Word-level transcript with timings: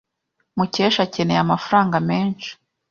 Mukesha 0.57 0.99
akeneye 1.07 1.39
amafaranga 1.41 1.97
menshi. 2.09 2.49